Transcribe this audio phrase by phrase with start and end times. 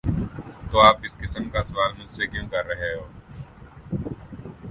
[0.61, 3.05] ‘‘''تو آپ اس قسم کا سوال مجھ سے کیوں کر رہے ہیں؟